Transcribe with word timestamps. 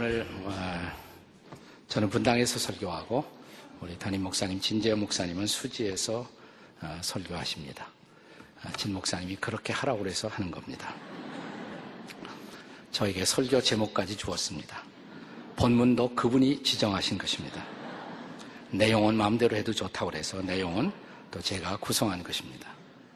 오늘 0.00 0.24
어, 0.44 0.92
저는 1.88 2.08
분당에서 2.08 2.56
설교하고 2.60 3.24
우리 3.80 3.98
담임 3.98 4.22
목사님 4.22 4.60
진재현 4.60 5.00
목사님은 5.00 5.48
수지에서 5.48 6.24
어, 6.80 6.98
설교하십니다. 7.02 7.84
아, 8.62 8.70
진 8.74 8.92
목사님이 8.92 9.34
그렇게 9.40 9.72
하라고 9.72 10.06
해서 10.06 10.28
하는 10.28 10.52
겁니다. 10.52 10.94
저에게 12.92 13.24
설교 13.24 13.60
제목까지 13.60 14.16
주었습니다. 14.16 14.84
본문도 15.56 16.14
그분이 16.14 16.62
지정하신 16.62 17.18
것입니다. 17.18 17.64
내용은 18.70 19.16
마음대로 19.16 19.56
해도 19.56 19.72
좋다고 19.72 20.12
해서 20.12 20.40
내용은 20.42 20.92
또 21.32 21.40
제가 21.40 21.76
구성한 21.78 22.22
것입니다. 22.22 22.72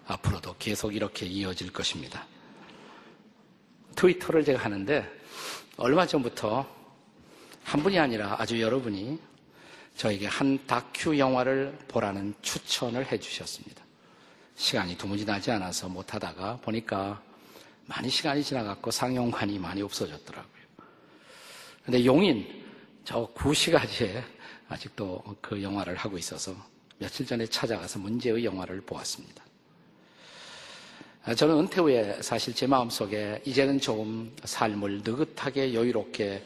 앞으로도 0.08 0.56
계속 0.58 0.96
이렇게 0.96 1.26
이어질 1.26 1.72
것입니다. 1.72 2.26
트위터를 3.94 4.44
제가 4.44 4.64
하는데 4.64 5.21
얼마 5.78 6.06
전부터 6.06 6.66
한 7.64 7.82
분이 7.82 7.98
아니라 7.98 8.36
아주 8.38 8.60
여러분이 8.60 9.18
저에게 9.96 10.26
한 10.26 10.58
다큐 10.66 11.18
영화를 11.18 11.78
보라는 11.88 12.34
추천을 12.42 13.10
해 13.10 13.18
주셨습니다. 13.18 13.82
시간이 14.54 14.98
도무지 14.98 15.24
나지 15.24 15.50
않아서 15.50 15.88
못하다가 15.88 16.58
보니까 16.58 17.22
많이 17.86 18.10
시간이 18.10 18.44
지나갔고 18.44 18.90
상영관이 18.90 19.58
많이 19.58 19.80
없어졌더라고요. 19.80 20.62
근데 21.84 22.04
용인 22.04 22.64
저 23.04 23.26
구시가지에 23.34 24.22
아직도 24.68 25.22
그 25.40 25.62
영화를 25.62 25.96
하고 25.96 26.18
있어서 26.18 26.54
며칠 26.98 27.26
전에 27.26 27.46
찾아가서 27.46 27.98
문제의 27.98 28.44
영화를 28.44 28.82
보았습니다. 28.82 29.42
아, 31.24 31.36
저는 31.36 31.56
은퇴 31.56 31.80
후에 31.80 32.20
사실 32.20 32.52
제 32.52 32.66
마음속에 32.66 33.40
이제는 33.44 33.80
조금 33.80 34.34
삶을 34.42 35.02
느긋하게 35.04 35.72
여유롭게 35.72 36.44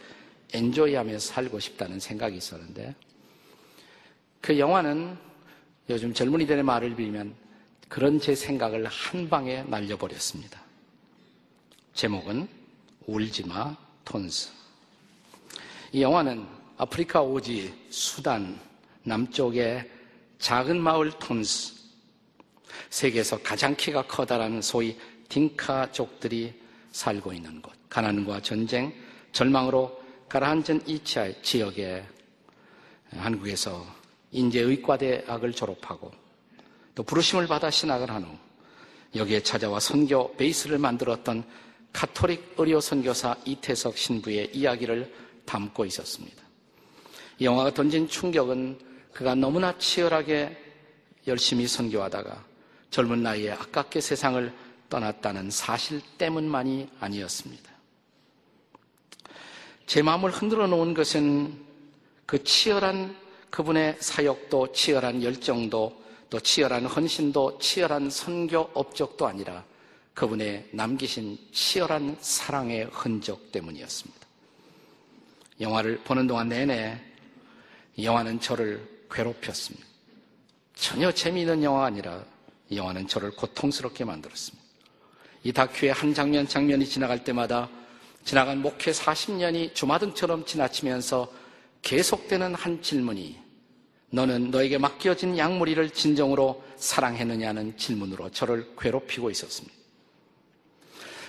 엔조이하면서 0.53 1.33
살고 1.33 1.59
싶다는 1.61 1.99
생각이 1.99 2.37
있었는데 2.37 2.95
그 4.43 4.59
영화는 4.59 5.17
요즘 5.89 6.13
젊은이들의 6.13 6.63
말을 6.63 6.95
빌면 6.95 7.35
그런 7.89 8.21
제 8.21 8.35
생각을 8.35 8.85
한 8.87 9.31
방에 9.31 9.63
날려버렸습니다. 9.63 10.61
제목은 11.95 12.47
울지마 13.07 13.75
톤스. 14.05 14.51
이 15.93 16.03
영화는 16.03 16.47
아프리카 16.77 17.23
오지 17.23 17.73
수단 17.89 18.61
남쪽의 19.05 19.91
작은 20.39 20.79
마을 20.79 21.11
톤스 21.13 21.76
세계에서 22.91 23.39
가장 23.43 23.75
키가 23.75 24.03
커다란 24.07 24.63
소위 24.63 24.97
딩카족들이 25.29 26.55
살고 26.93 27.33
있는 27.33 27.61
곳. 27.61 27.73
가난과 27.89 28.41
전쟁, 28.43 28.93
절망으로 29.33 30.03
가라앉은 30.29 30.83
이 30.87 31.01
지역에 31.05 32.05
한국에서 33.11 33.87
인제의과대학을 34.33 35.53
졸업하고 35.53 36.11
또 36.95 37.03
부르심을 37.03 37.47
받아 37.47 37.71
신학을 37.71 38.11
한 38.11 38.25
후 38.25 38.37
여기에 39.15 39.43
찾아와 39.43 39.81
선교 39.81 40.35
베이스를 40.37 40.79
만들었던 40.79 41.45
카톨릭 41.93 42.55
의료 42.59 42.81
선교사 42.81 43.37
이태석 43.45 43.97
신부의 43.97 44.51
이야기를 44.53 45.13
담고 45.47 45.87
있었습니다. 45.87 46.43
이 47.39 47.45
영화가 47.45 47.73
던진 47.73 48.09
충격은 48.09 48.79
그가 49.13 49.35
너무나 49.35 49.77
치열하게 49.79 50.57
열심히 51.27 51.67
선교하다가 51.67 52.45
젊은 52.91 53.23
나이에 53.23 53.53
아깝게 53.53 54.01
세상을 54.01 54.53
떠났다는 54.89 55.51
사실 55.51 56.01
때문만이 56.19 56.89
아니었습니다. 57.01 57.71
제 59.87 60.03
마음을 60.03 60.31
흔들어 60.31 60.67
놓은 60.67 60.95
것은 60.95 61.65
그 62.25 62.43
치열한 62.43 63.17
그분의 63.51 63.97
사역도 64.01 64.73
치열한 64.73 65.23
열정도 65.23 66.05
또 66.29 66.41
치열한 66.41 66.87
헌신도 66.87 67.59
치열한 67.59 68.11
선교 68.11 68.69
업적도 68.75 69.27
아니라 69.27 69.65
그분의 70.15 70.69
남기신 70.73 71.39
치열한 71.53 72.17
사랑의 72.21 72.89
흔적 72.91 73.53
때문이었습니다. 73.53 74.27
영화를 75.61 75.99
보는 75.99 76.27
동안 76.27 76.49
내내 76.49 77.01
영화는 78.03 78.41
저를 78.41 79.07
괴롭혔습니다. 79.11 79.87
전혀 80.75 81.13
재미있는 81.13 81.63
영화가 81.63 81.87
아니라 81.87 82.25
이 82.69 82.77
영화는 82.77 83.07
저를 83.07 83.31
고통스럽게 83.33 84.05
만들었습니다. 84.05 84.65
이 85.45 85.53
다큐의 85.53 85.93
한 85.93 86.15
장면 86.15 86.49
장면이 86.49 86.87
지나갈 86.87 87.23
때마다 87.23 87.69
지나간 88.25 88.61
목회 88.61 88.91
40년이 88.91 89.75
주마등처럼 89.75 90.45
지나치면서 90.45 91.33
계속되는 91.83 92.55
한 92.55 92.83
질문이 92.83 93.39
너는 94.11 94.51
너에게 94.51 94.79
맡겨진 94.79 95.39
양무리를 95.39 95.91
진정으로 95.91 96.63
사랑했느냐는 96.77 97.77
질문으로 97.77 98.31
저를 98.31 98.75
괴롭히고 98.79 99.31
있었습니다. 99.31 99.77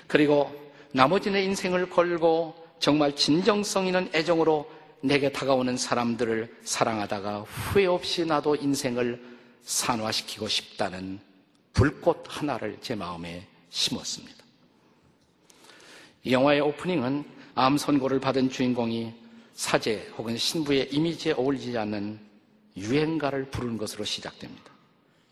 그리고 0.07 0.51
나머지 0.91 1.29
내 1.29 1.43
인생을 1.43 1.89
걸고 1.89 2.55
정말 2.79 3.15
진정성 3.15 3.87
있는 3.87 4.09
애정으로 4.13 4.67
내게 5.01 5.31
다가오는 5.31 5.77
사람들을 5.77 6.57
사랑하다가 6.63 7.41
후회 7.41 7.85
없이 7.85 8.25
나도 8.25 8.55
인생을 8.55 9.36
산화시키고 9.67 10.47
싶다는 10.47 11.19
불꽃 11.73 12.23
하나를 12.27 12.77
제 12.81 12.95
마음에 12.95 13.45
심었습니다. 13.69 14.43
이 16.23 16.31
영화의 16.31 16.61
오프닝은 16.61 17.25
암 17.53 17.77
선고를 17.77 18.19
받은 18.19 18.49
주인공이 18.49 19.13
사제 19.53 20.11
혹은 20.17 20.37
신부의 20.37 20.89
이미지에 20.93 21.33
어울리지 21.33 21.77
않는 21.77 22.19
유행가를 22.77 23.51
부르는 23.51 23.77
것으로 23.77 24.05
시작됩니다. 24.05 24.71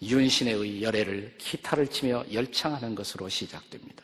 윤신의 0.02 0.84
열애를 0.84 1.36
기타를 1.38 1.88
치며 1.88 2.26
열창하는 2.32 2.94
것으로 2.94 3.30
시작됩니다. 3.30 4.04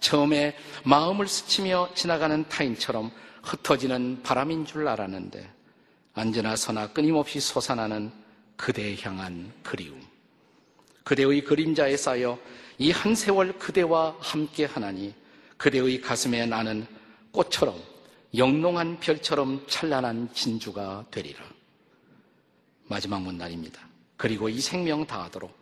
처음에 0.00 0.54
마음을 0.84 1.26
스치며 1.26 1.90
지나가는 1.94 2.46
타인처럼 2.48 3.10
흩어지는 3.42 4.22
바람인 4.22 4.66
줄 4.66 4.86
알았는데 4.86 5.50
언제나 6.14 6.56
서나 6.56 6.92
끊임없이 6.92 7.40
솟아나는 7.40 8.23
그대에 8.56 8.96
향한 9.00 9.52
그리움. 9.62 10.00
그대의 11.04 11.44
그림자에 11.44 11.96
쌓여 11.96 12.38
이 12.78 12.90
한 12.90 13.14
세월 13.14 13.52
그대와 13.58 14.16
함께 14.20 14.64
하나니 14.64 15.14
그대의 15.56 16.00
가슴에 16.00 16.46
나는 16.46 16.86
꽃처럼 17.30 17.80
영롱한 18.36 19.00
별처럼 19.00 19.64
찬란한 19.68 20.28
진주가 20.34 21.04
되리라. 21.10 21.40
마지막 22.86 23.22
문날입니다. 23.22 23.80
그리고 24.16 24.48
이 24.48 24.60
생명 24.60 25.06
다하도록 25.06 25.56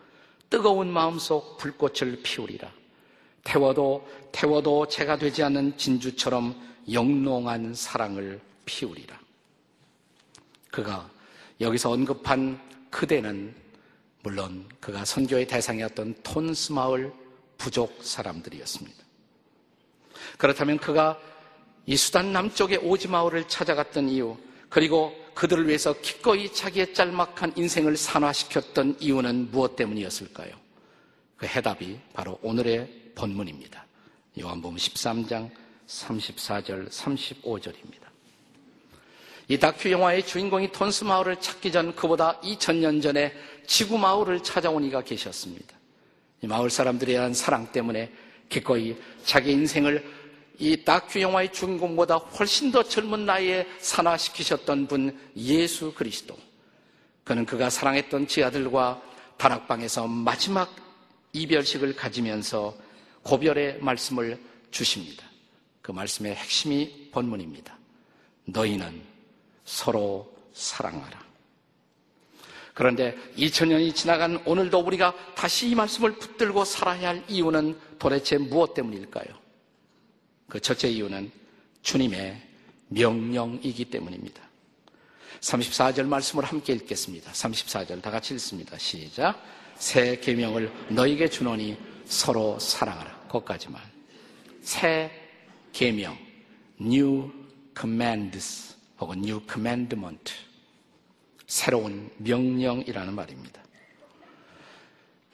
뜨거운 0.49 0.91
마음속 0.91 1.59
불꽃을 1.59 2.21
피우리라. 2.23 2.71
태워도 3.45 4.09
태워도 4.33 4.89
제가 4.89 5.19
되지 5.19 5.43
않는 5.43 5.77
진주처럼 5.77 6.55
영롱한 6.91 7.75
사랑을 7.75 8.41
피우리라. 8.65 9.19
그가 10.71 11.11
여기서 11.61 11.91
언급한 11.91 12.59
그대는 12.93 13.53
물론 14.23 14.69
그가 14.79 15.05
선교의 15.05 15.49
대상이었던 15.49 16.23
톤스 16.23 16.73
마을 16.73 17.13
부족 17.59 17.99
사람들이었습니다. 18.05 19.03
그렇다면 20.39 20.79
그가 20.79 21.19
이 21.87 21.97
수단 21.97 22.33
남쪽의 22.33 22.79
오지 22.79 23.09
마을을 23.09 23.49
찾아갔던 23.49 24.09
이유, 24.09 24.37
그리고 24.69 25.13
그들을 25.35 25.67
위해서 25.67 25.93
기꺼이 26.01 26.53
자기의 26.53 26.95
짤막한 26.95 27.55
인생을 27.57 27.97
산화시켰던 27.97 28.99
이유는 29.01 29.51
무엇 29.51 29.75
때문이었을까요? 29.75 30.53
그 31.37 31.47
해답이 31.47 31.99
바로 32.13 32.39
오늘의 32.43 33.13
본문입니다. 33.15 33.85
요한복음 34.39 34.77
13장 34.77 35.51
34절 35.89 36.89
35절입니다. 36.91 38.02
이 39.49 39.59
다큐 39.59 39.91
영화의 39.91 40.27
주인공이 40.27 40.73
톤스 40.73 41.05
마을을 41.05 41.41
찾기 41.41 41.73
전 41.73 41.95
그보다 41.95 42.41
2000년 42.41 43.03
전에 43.03 43.33
지구 43.67 43.99
마을을 43.99 44.43
찾아온 44.43 44.85
이가 44.85 45.03
계셨습니다. 45.03 45.77
이 46.43 46.47
마을 46.47 46.71
사람들에 46.71 47.13
대한 47.13 47.35
사랑 47.35 47.71
때문에 47.71 48.11
기꺼이 48.49 48.97
자기 49.25 49.53
인생을 49.53 50.05
이 50.59 50.85
다큐 50.85 51.21
영화의 51.21 51.53
주인공보다 51.53 52.17
훨씬 52.17 52.71
더 52.71 52.83
젊은 52.83 53.27
나이에 53.27 53.67
산화시키셨던 53.79 54.87
분 54.87 55.19
예수 55.37 55.93
그리스도. 55.93 56.37
그는 57.25 57.47
그가 57.47 57.71
사랑했던 57.71 58.27
지아들과 58.27 59.03
다락방에서 59.39 60.07
마지막 60.07 60.75
이별식을 61.33 61.97
가지면서 61.97 62.77
고별의 63.23 63.79
말씀을 63.81 64.39
주십니다. 64.71 65.25
그 65.81 65.93
말씀의 65.93 66.35
핵심이 66.35 67.09
본문입니다. 67.11 67.77
너희는 68.45 69.12
서로 69.73 70.31
사랑하라. 70.53 71.23
그런데 72.75 73.17
2000년이 73.37 73.95
지나간 73.95 74.43
오늘도 74.45 74.81
우리가 74.81 75.15
다시 75.35 75.69
이 75.69 75.75
말씀을 75.75 76.13
붙들고 76.19 76.65
살아야 76.65 77.09
할 77.09 77.25
이유는 77.27 77.79
도대체 77.99 78.37
무엇 78.37 78.75
때문일까요? 78.75 79.27
그 80.49 80.61
첫째 80.61 80.89
이유는 80.89 81.31
주님의 81.81 82.41
명령이기 82.89 83.87
때문입니다. 83.87 84.43
34절 85.41 86.05
말씀을 86.05 86.45
함께 86.45 86.75
읽겠습니다. 86.75 87.33
34절 87.33 88.03
다 88.03 88.11
같이 88.11 88.35
읽습니다. 88.35 88.77
시작. 88.77 89.43
새 89.77 90.21
계명을 90.21 90.71
너에게 90.91 91.29
주노니 91.29 91.79
서로 92.05 92.59
사랑하라. 92.59 93.29
거기까지만. 93.29 93.81
새 94.63 95.11
계명, 95.73 96.17
new 96.79 97.33
commands 97.77 98.72
혹은 99.03 99.19
new 99.19 99.41
commandment. 99.51 100.33
새로운 101.47 102.09
명령이라는 102.19 103.13
말입니다. 103.13 103.61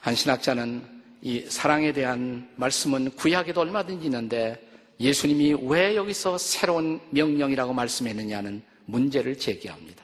한 0.01 0.15
신학자는 0.15 1.03
이 1.21 1.45
사랑에 1.49 1.93
대한 1.93 2.51
말씀은 2.57 3.11
구약에도 3.11 3.61
얼마든지 3.61 4.07
있는데 4.07 4.59
예수님이 4.99 5.55
왜 5.63 5.97
여기서 5.97 6.39
새로운 6.39 7.01
명령이라고 7.11 7.73
말씀했느냐는 7.75 8.63
문제를 8.87 9.39
제기합니다. 9.39 10.03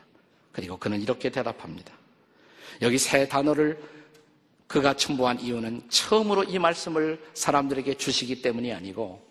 그리고 0.53 0.77
그는 0.77 1.01
이렇게 1.01 1.31
대답합니다. 1.31 1.93
여기 2.83 2.99
새 2.99 3.27
단어를 3.27 3.83
그가 4.67 4.95
첨부한 4.95 5.41
이유는 5.41 5.89
처음으로 5.89 6.45
이 6.45 6.59
말씀을 6.59 7.21
사람들에게 7.33 7.95
주시기 7.95 8.43
때문이 8.43 8.73
아니고 8.73 9.25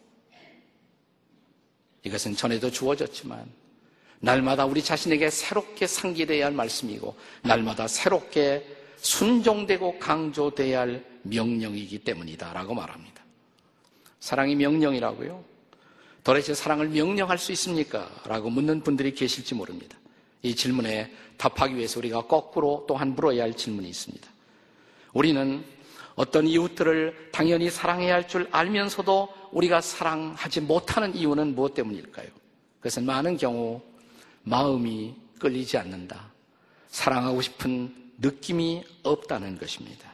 이것은 2.03 2.35
전에도 2.35 2.71
주어졌지만 2.71 3.62
날마다 4.23 4.65
우리 4.65 4.81
자신에게 4.81 5.29
새롭게 5.29 5.85
상기되어야 5.85 6.45
할 6.45 6.53
말씀이고 6.53 7.13
날마다 7.41 7.89
새롭게 7.89 8.65
순종되고 8.95 9.99
강조되어야 9.99 10.79
할 10.79 11.05
명령이기 11.23 11.99
때문이다라고 11.99 12.73
말합니다. 12.73 13.21
사랑이 14.21 14.55
명령이라고요? 14.55 15.43
도대체 16.23 16.53
사랑을 16.53 16.87
명령할 16.87 17.37
수 17.37 17.51
있습니까? 17.51 18.09
라고 18.25 18.49
묻는 18.49 18.81
분들이 18.81 19.13
계실지 19.13 19.55
모릅니다. 19.55 19.97
이 20.41 20.55
질문에 20.55 21.11
답하기 21.35 21.75
위해서 21.75 21.99
우리가 21.99 22.27
거꾸로 22.27 22.85
또한 22.87 23.15
물어야 23.15 23.43
할 23.43 23.53
질문이 23.53 23.89
있습니다. 23.89 24.25
우리는 25.11 25.65
어떤 26.15 26.47
이웃들을 26.47 27.31
당연히 27.33 27.69
사랑해야 27.69 28.13
할 28.13 28.27
줄 28.29 28.47
알면서도 28.51 29.27
우리가 29.51 29.81
사랑하지 29.81 30.61
못하는 30.61 31.13
이유는 31.13 31.55
무엇 31.55 31.73
때문일까요? 31.73 32.27
그것은 32.79 33.05
많은 33.05 33.35
경우 33.35 33.81
마음이 34.43 35.15
끌리지 35.39 35.77
않는다. 35.77 36.31
사랑하고 36.89 37.41
싶은 37.41 37.93
느낌이 38.19 38.83
없다는 39.03 39.57
것입니다. 39.57 40.11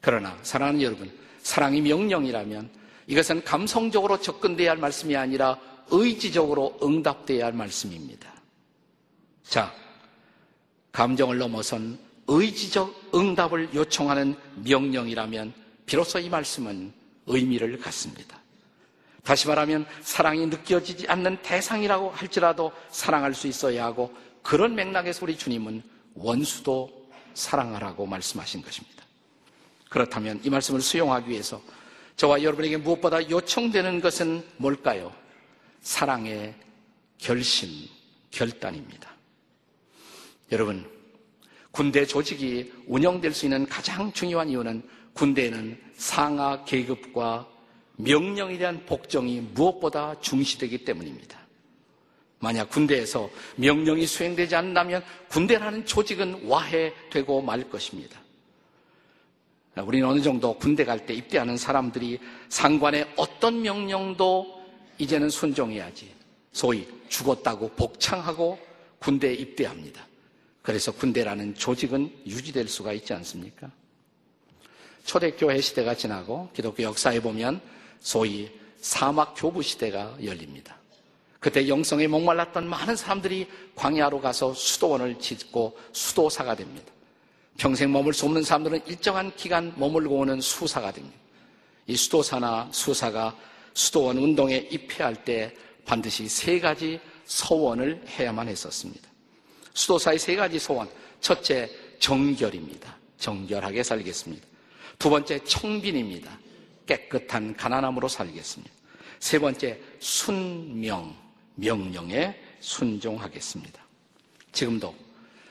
그러나 0.00 0.38
사랑하는 0.42 0.82
여러분, 0.82 1.10
사랑이 1.42 1.80
명령이라면 1.80 2.70
이것은 3.06 3.44
감성적으로 3.44 4.20
접근돼야 4.20 4.70
할 4.70 4.78
말씀이 4.78 5.14
아니라 5.16 5.58
의지적으로 5.90 6.78
응답돼야 6.82 7.46
할 7.46 7.52
말씀입니다. 7.52 8.32
자, 9.44 9.72
감정을 10.92 11.38
넘어선 11.38 11.98
의지적 12.26 13.12
응답을 13.14 13.74
요청하는 13.74 14.34
명령이라면 14.64 15.52
비로소 15.86 16.18
이 16.18 16.28
말씀은 16.28 16.92
의미를 17.26 17.78
갖습니다. 17.78 18.40
다시 19.26 19.48
말하면 19.48 19.84
사랑이 20.02 20.46
느껴지지 20.46 21.08
않는 21.08 21.42
대상이라고 21.42 22.10
할지라도 22.10 22.70
사랑할 22.90 23.34
수 23.34 23.48
있어야 23.48 23.84
하고 23.84 24.14
그런 24.40 24.76
맥락에서 24.76 25.24
우리 25.24 25.36
주님은 25.36 25.82
원수도 26.14 27.10
사랑하라고 27.34 28.06
말씀하신 28.06 28.62
것입니다. 28.62 29.02
그렇다면 29.88 30.40
이 30.44 30.48
말씀을 30.48 30.80
수용하기 30.80 31.28
위해서 31.28 31.60
저와 32.14 32.40
여러분에게 32.44 32.76
무엇보다 32.76 33.28
요청되는 33.28 34.00
것은 34.00 34.44
뭘까요? 34.58 35.12
사랑의 35.80 36.54
결심, 37.18 37.68
결단입니다. 38.30 39.10
여러분, 40.52 40.88
군대 41.72 42.06
조직이 42.06 42.72
운영될 42.86 43.34
수 43.34 43.46
있는 43.46 43.66
가장 43.66 44.12
중요한 44.12 44.48
이유는 44.48 44.88
군대에는 45.14 45.80
상하 45.96 46.64
계급과 46.64 47.55
명령에 47.96 48.58
대한 48.58 48.84
복종이 48.86 49.40
무엇보다 49.40 50.20
중시되기 50.20 50.84
때문입니다. 50.84 51.38
만약 52.38 52.68
군대에서 52.70 53.30
명령이 53.56 54.06
수행되지 54.06 54.54
않는다면 54.54 55.02
군대라는 55.28 55.86
조직은 55.86 56.46
와해되고 56.46 57.42
말 57.42 57.68
것입니다. 57.68 58.20
우리는 59.76 60.08
어느 60.08 60.20
정도 60.20 60.56
군대 60.56 60.84
갈 60.84 61.04
때 61.04 61.12
입대하는 61.14 61.56
사람들이 61.56 62.18
상관의 62.48 63.12
어떤 63.16 63.60
명령도 63.62 64.64
이제는 64.98 65.28
순종해야지. 65.28 66.14
소위 66.52 66.88
죽었다고 67.08 67.70
복창하고 67.70 68.58
군대에 68.98 69.34
입대합니다. 69.34 70.06
그래서 70.62 70.92
군대라는 70.92 71.54
조직은 71.54 72.10
유지될 72.26 72.68
수가 72.68 72.92
있지 72.94 73.12
않습니까? 73.12 73.70
초대교회 75.04 75.60
시대가 75.60 75.94
지나고 75.94 76.48
기독교 76.52 76.82
역사에 76.82 77.20
보면 77.20 77.60
소위 78.00 78.50
사막 78.80 79.34
교부 79.36 79.62
시대가 79.62 80.14
열립니다. 80.22 80.76
그때 81.40 81.68
영성에 81.68 82.06
목말랐던 82.06 82.68
많은 82.68 82.96
사람들이 82.96 83.46
광야로 83.74 84.20
가서 84.20 84.54
수도원을 84.54 85.18
짓고 85.18 85.78
수도사가 85.92 86.54
됩니다. 86.54 86.92
평생 87.56 87.92
머물 87.92 88.12
수 88.14 88.26
없는 88.26 88.42
사람들은 88.42 88.80
일정한 88.86 89.34
기간 89.36 89.72
머물고 89.76 90.16
오는 90.16 90.40
수사가 90.40 90.92
됩니다. 90.92 91.16
이 91.86 91.96
수도사나 91.96 92.68
수사가 92.72 93.36
수도원 93.74 94.18
운동에 94.18 94.56
입회할 94.70 95.24
때 95.24 95.54
반드시 95.84 96.28
세 96.28 96.58
가지 96.58 96.98
서원을 97.26 98.02
해야만 98.08 98.48
했었습니다. 98.48 99.08
수도사의 99.74 100.18
세 100.18 100.36
가지 100.36 100.58
소원. 100.58 100.88
첫째, 101.20 101.70
정결입니다. 101.98 102.96
정결하게 103.18 103.82
살겠습니다. 103.82 104.46
두 104.98 105.10
번째, 105.10 105.42
청빈입니다. 105.44 106.38
깨끗한 106.86 107.56
가난함으로 107.56 108.08
살겠습니다. 108.08 108.72
세 109.18 109.38
번째, 109.38 109.80
순명, 109.98 111.14
명령에 111.56 112.38
순종하겠습니다. 112.60 113.80
지금도 114.52 114.94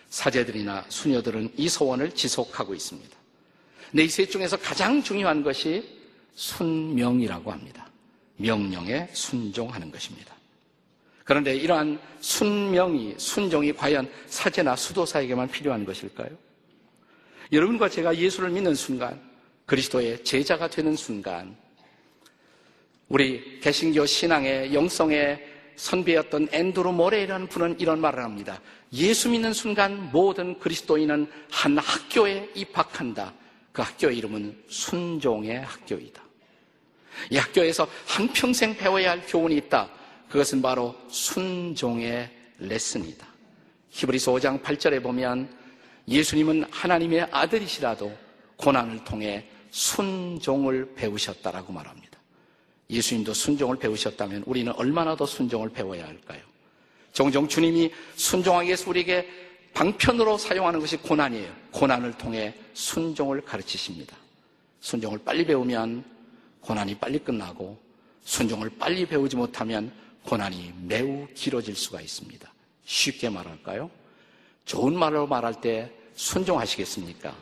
사제들이나 0.10 0.86
수녀들은 0.90 1.54
이 1.58 1.68
소원을 1.68 2.12
지속하고 2.16 2.74
있습니다. 2.74 3.16
네, 3.92 4.04
이셋 4.04 4.32
중에서 4.32 4.58
가장 4.58 5.02
중요한 5.02 5.44
것이 5.44 6.00
순명이라고 6.36 7.52
합니다. 7.52 7.90
명령에 8.38 9.10
순종하는 9.14 9.92
것입니다. 9.92 10.36
그런데 11.24 11.56
이러한 11.56 12.00
순명이, 12.20 13.16
순종이 13.18 13.74
과연 13.74 14.10
사제나 14.28 14.76
수도사에게만 14.76 15.50
필요한 15.50 15.84
것일까요? 15.86 16.30
여러분과 17.52 17.90
제가 17.90 18.16
예수를 18.16 18.50
믿는 18.52 18.76
순간, 18.76 19.20
그리스도의 19.66 20.24
제자가 20.24 20.68
되는 20.70 20.96
순간, 20.96 21.56
우리 23.08 23.60
개신교 23.60 24.06
신앙의 24.06 24.74
영성의 24.74 25.54
선배였던 25.76 26.50
앤드루 26.52 26.92
모레이라는 26.92 27.48
분은 27.48 27.80
이런 27.80 28.00
말을 28.00 28.24
합니다. 28.24 28.62
예수 28.94 29.30
믿는 29.30 29.54
순간 29.54 30.12
모든 30.12 30.58
그리스도인은 30.60 31.30
한 31.52 31.78
학교에 31.78 32.50
입학한다. 32.56 33.34
그 33.72 33.82
학교의 33.82 34.18
이름은 34.18 34.64
순종의 34.70 35.62
학교이다. 35.62 36.24
이 37.30 37.38
학교에서 37.38 37.88
한평생 38.08 38.78
배워야 38.78 39.12
할 39.12 39.26
교훈이 39.26 39.56
있다. 39.58 39.90
그것은 40.30 40.62
바로 40.62 40.96
순종의 41.10 42.30
레슨이다. 42.60 43.28
히브리서 43.90 44.34
5장 44.34 44.62
8절에 44.62 45.02
보면 45.04 45.50
예수님은 46.08 46.66
하나님의 46.72 47.28
아들이시라도 47.32 48.12
고난을 48.58 49.04
통해 49.04 49.46
순종을 49.76 50.94
배우셨다라고 50.96 51.74
말합니다. 51.74 52.18
예수님도 52.90 53.34
순종을 53.34 53.78
배우셨다면 53.78 54.44
우리는 54.46 54.72
얼마나 54.74 55.18
더 55.18 55.26
순종을 55.26 55.70
배워야 55.70 56.08
할까요? 56.08 56.42
종종 57.12 57.46
주님이 57.46 57.92
순종하기 58.16 58.68
위해서 58.68 58.90
우리에게 58.90 59.30
방편으로 59.74 60.38
사용하는 60.38 60.80
것이 60.80 60.96
고난이에요. 60.96 61.54
고난을 61.72 62.18
통해 62.18 62.56
순종을 62.74 63.42
가르치십니다. 63.42 64.16
순종을 64.80 65.20
빨리 65.26 65.46
배우면 65.46 66.06
고난이 66.62 66.96
빨리 66.96 67.20
끝나고 67.20 67.78
순종을 68.24 68.72
빨리 68.80 69.06
배우지 69.06 69.36
못하면 69.36 69.92
고난이 70.24 70.74
매우 70.84 71.28
길어질 71.34 71.76
수가 71.76 72.00
있습니다. 72.00 72.50
쉽게 72.86 73.30
말할까요? 73.30 73.92
좋은 74.64 74.98
말로 74.98 75.28
말할 75.28 75.60
때 75.60 75.92
순종하시겠습니까? 76.16 77.36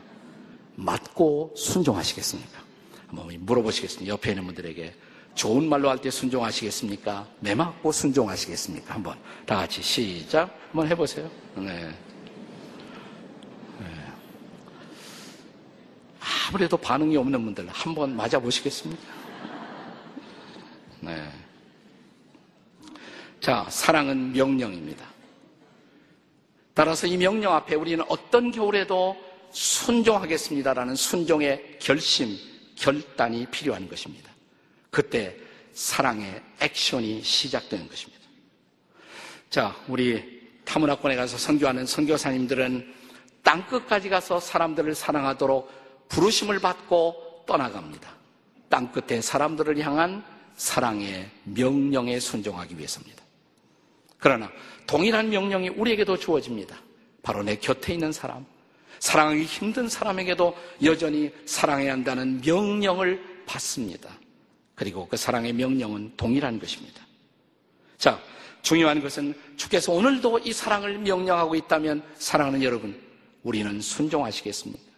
맞고 0.76 1.54
순종하시겠습니까? 1.56 2.62
한번 3.08 3.28
물어보시겠습니다. 3.40 4.12
옆에 4.12 4.30
있는 4.30 4.44
분들에게 4.46 4.94
좋은 5.34 5.68
말로 5.68 5.90
할 5.90 5.98
때 5.98 6.10
순종하시겠습니까? 6.10 7.26
매 7.40 7.54
맞고 7.54 7.92
순종하시겠습니까? 7.92 8.94
한번 8.94 9.18
다 9.46 9.56
같이 9.56 9.82
시작 9.82 10.56
한번 10.68 10.88
해보세요. 10.88 11.30
네. 11.56 11.88
네. 13.78 13.86
아무래도 16.48 16.76
반응이 16.76 17.16
없는 17.16 17.44
분들 17.44 17.68
한번 17.68 18.16
맞아 18.16 18.38
보시겠습니까? 18.38 19.02
네. 21.00 21.30
자, 23.40 23.66
사랑은 23.68 24.32
명령입니다. 24.32 25.04
따라서 26.72 27.06
이 27.06 27.16
명령 27.16 27.52
앞에 27.54 27.74
우리는 27.74 28.04
어떤 28.08 28.50
겨울에도 28.50 29.16
순종하겠습니다라는 29.54 30.96
순종의 30.96 31.78
결심, 31.80 32.36
결단이 32.76 33.46
필요한 33.46 33.88
것입니다. 33.88 34.30
그때 34.90 35.36
사랑의 35.72 36.42
액션이 36.60 37.22
시작되는 37.22 37.88
것입니다. 37.88 38.22
자, 39.48 39.74
우리 39.88 40.42
타문화권에 40.64 41.14
가서 41.16 41.38
선교하는 41.38 41.86
선교사님들은 41.86 42.94
땅 43.42 43.66
끝까지 43.66 44.08
가서 44.08 44.40
사람들을 44.40 44.94
사랑하도록 44.94 46.08
부르심을 46.08 46.58
받고 46.58 47.44
떠나갑니다. 47.46 48.12
땅 48.68 48.90
끝에 48.90 49.20
사람들을 49.20 49.78
향한 49.78 50.24
사랑의 50.56 51.30
명령에 51.44 52.18
순종하기 52.18 52.76
위해서입니다. 52.76 53.22
그러나 54.18 54.50
동일한 54.86 55.28
명령이 55.28 55.68
우리에게도 55.68 56.16
주어집니다. 56.16 56.76
바로 57.22 57.42
내 57.42 57.56
곁에 57.56 57.92
있는 57.92 58.12
사람, 58.12 58.46
사랑하기 59.04 59.44
힘든 59.44 59.86
사람에게도 59.86 60.56
여전히 60.82 61.30
사랑해야 61.44 61.92
한다는 61.92 62.40
명령을 62.40 63.44
받습니다. 63.44 64.18
그리고 64.74 65.06
그 65.06 65.18
사랑의 65.18 65.52
명령은 65.52 66.14
동일한 66.16 66.58
것입니다. 66.58 67.06
자, 67.98 68.18
중요한 68.62 69.02
것은 69.02 69.34
주께서 69.58 69.92
오늘도 69.92 70.38
이 70.38 70.54
사랑을 70.54 70.96
명령하고 70.98 71.54
있다면 71.54 72.02
사랑하는 72.14 72.62
여러분, 72.62 72.98
우리는 73.42 73.78
순종하시겠습니까? 73.78 74.90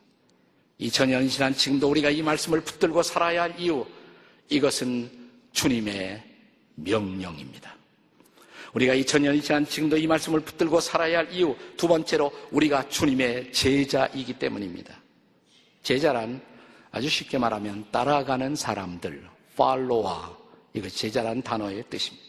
2000년 0.80 1.28
지난 1.28 1.52
지금도 1.52 1.90
우리가 1.90 2.08
이 2.10 2.22
말씀을 2.22 2.60
붙들고 2.60 3.02
살아야 3.02 3.42
할 3.42 3.58
이유, 3.58 3.84
이것은 4.48 5.10
주님의 5.50 6.22
명령입니다. 6.76 7.75
우리가 8.74 8.94
2000년이 8.94 9.42
지난 9.42 9.66
지금도 9.66 9.96
이 9.96 10.06
말씀을 10.06 10.40
붙들고 10.40 10.80
살아야 10.80 11.18
할 11.18 11.32
이유, 11.32 11.56
두 11.76 11.88
번째로 11.88 12.32
우리가 12.50 12.88
주님의 12.88 13.52
제자이기 13.52 14.34
때문입니다. 14.34 14.94
제자란 15.82 16.40
아주 16.90 17.08
쉽게 17.08 17.38
말하면 17.38 17.86
따라가는 17.90 18.56
사람들, 18.56 19.28
팔로와, 19.56 20.36
이거 20.72 20.88
제자라는 20.88 21.42
단어의 21.42 21.84
뜻입니다. 21.88 22.26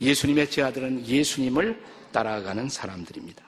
예수님의 0.00 0.50
제자들은 0.50 1.06
예수님을 1.06 1.80
따라가는 2.12 2.68
사람들입니다. 2.68 3.44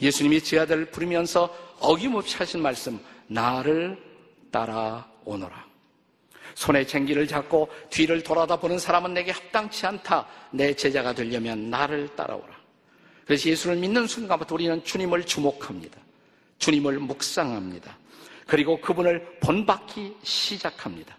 예수님이 0.00 0.42
제자들을 0.42 0.86
부르면서 0.90 1.54
어김없이 1.80 2.36
하신 2.36 2.62
말씀, 2.62 3.00
나를 3.26 3.98
따라오너라. 4.50 5.67
손에 6.58 6.84
쟁기를 6.84 7.28
잡고 7.28 7.70
뒤를 7.88 8.20
돌아다 8.20 8.56
보는 8.56 8.80
사람은 8.80 9.14
내게 9.14 9.30
합당치 9.30 9.86
않다. 9.86 10.26
내 10.50 10.74
제자가 10.74 11.12
되려면 11.12 11.70
나를 11.70 12.08
따라오라. 12.16 12.48
그래서 13.24 13.48
예수를 13.48 13.76
믿는 13.76 14.08
순간부터 14.08 14.56
우리는 14.56 14.82
주님을 14.82 15.24
주목합니다. 15.24 16.00
주님을 16.58 16.98
묵상합니다. 16.98 17.96
그리고 18.48 18.80
그분을 18.80 19.38
본받기 19.38 20.16
시작합니다. 20.24 21.16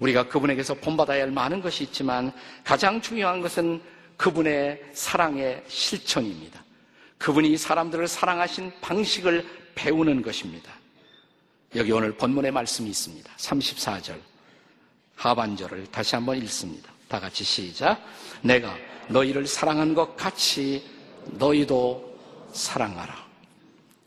우리가 0.00 0.26
그분에게서 0.26 0.74
본받아야 0.74 1.22
할 1.22 1.30
많은 1.30 1.60
것이 1.60 1.84
있지만 1.84 2.32
가장 2.64 3.00
중요한 3.00 3.40
것은 3.40 3.80
그분의 4.16 4.82
사랑의 4.92 5.62
실천입니다. 5.68 6.64
그분이 7.18 7.56
사람들을 7.56 8.08
사랑하신 8.08 8.72
방식을 8.80 9.46
배우는 9.76 10.20
것입니다. 10.20 10.72
여기 11.76 11.92
오늘 11.92 12.16
본문의 12.16 12.50
말씀이 12.50 12.90
있습니다. 12.90 13.30
34절. 13.36 14.33
하반절을 15.16 15.86
다시 15.90 16.14
한번 16.14 16.36
읽습니다. 16.38 16.92
다 17.08 17.20
같이 17.20 17.44
시작. 17.44 18.00
내가 18.42 18.76
너희를 19.08 19.46
사랑한 19.46 19.94
것 19.94 20.16
같이 20.16 20.84
너희도 21.24 22.18
사랑하라. 22.52 23.24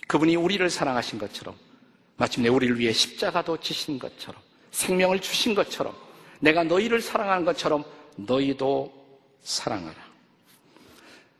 그분이 0.08 0.36
우리를 0.36 0.70
사랑하신 0.70 1.20
것처럼 1.20 1.56
마침내 2.16 2.50
우리를 2.50 2.80
위해 2.80 2.92
십자가도 2.92 3.58
지신 3.60 4.00
것처럼 4.00 4.42
생명을 4.72 5.20
주신 5.22 5.54
것처럼 5.54 5.96
내가 6.40 6.64
너희를 6.64 7.02
사랑하는 7.02 7.46
것처럼 7.46 7.84
너희도 8.16 8.94
사랑하라. 9.42 10.08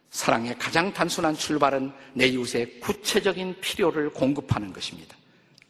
사랑의 0.10 0.58
가장 0.58 0.92
단순한 0.94 1.36
출발은 1.36 1.92
내 2.14 2.28
이웃의 2.28 2.80
구체적인 2.80 3.60
필요를 3.62 4.12
공급하는 4.12 4.74
것입니다. 4.74 5.16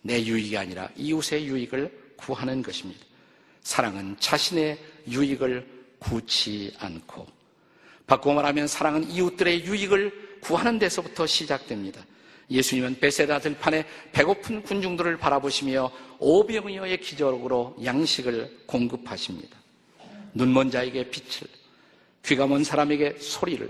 내 0.01 0.23
유익이 0.23 0.57
아니라 0.57 0.89
이웃의 0.95 1.45
유익을 1.45 2.13
구하는 2.15 2.61
것입니다. 2.61 3.06
사랑은 3.67 4.15
자신의 4.17 4.79
유익을 5.09 5.67
구치 5.99 6.73
않고 6.79 7.27
바꾸어 8.07 8.33
말하면 8.33 8.65
사랑은 8.65 9.11
이웃들의 9.11 9.65
유익을 9.65 10.39
구하는 10.39 10.79
데서부터 10.79 11.27
시작됩니다. 11.27 12.01
예수님은 12.49 13.01
베세다 13.01 13.39
들판에 13.39 13.85
배고픈 14.13 14.63
군중들을 14.63 15.17
바라보시며 15.17 15.91
오병이어의 16.19 17.01
기적으로 17.01 17.75
양식을 17.83 18.63
공급하십니다. 18.67 19.57
눈먼 20.33 20.71
자에게 20.71 21.09
빛을, 21.09 21.49
귀가 22.23 22.47
먼 22.47 22.63
사람에게 22.63 23.17
소리를, 23.19 23.69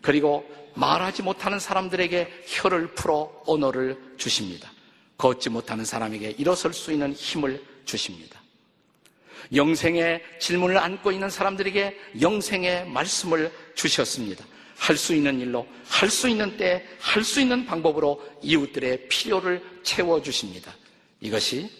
그리고 0.00 0.48
말하지 0.76 1.24
못하는 1.24 1.58
사람들에게 1.58 2.44
혀를 2.46 2.94
풀어 2.94 3.42
언어를 3.46 4.14
주십니다. 4.16 4.70
걷지 5.18 5.50
못하는 5.50 5.84
사람에게 5.84 6.36
일어설 6.38 6.72
수 6.72 6.92
있는 6.92 7.12
힘을 7.12 7.60
주십니다. 7.84 8.39
영생의 9.54 10.22
질문을 10.38 10.78
안고 10.78 11.12
있는 11.12 11.30
사람들에게 11.30 11.98
영생의 12.20 12.88
말씀을 12.88 13.52
주셨습니다. 13.74 14.44
할 14.76 14.96
수 14.96 15.14
있는 15.14 15.38
일로, 15.40 15.66
할 15.86 16.08
수 16.08 16.26
있는 16.28 16.56
때, 16.56 16.86
할 17.00 17.22
수 17.22 17.40
있는 17.40 17.66
방법으로 17.66 18.24
이웃들의 18.42 19.08
필요를 19.08 19.62
채워주십니다. 19.82 20.74
이것이 21.20 21.70